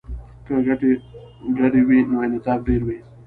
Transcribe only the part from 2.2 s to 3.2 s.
انعطاف ډیر وي